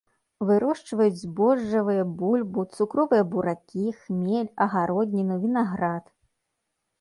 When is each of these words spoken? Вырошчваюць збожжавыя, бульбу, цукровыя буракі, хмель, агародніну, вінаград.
Вырошчваюць 0.51 1.17
збожжавыя, 1.23 2.05
бульбу, 2.21 2.63
цукровыя 2.77 3.27
буракі, 3.35 3.85
хмель, 3.99 4.49
агародніну, 4.67 5.39
вінаград. 5.45 6.11